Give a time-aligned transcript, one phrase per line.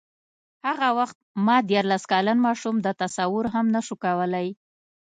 [0.67, 4.47] هغه وخت ما دیارلس کلن ماشوم دا تصور هم نه شو کولای.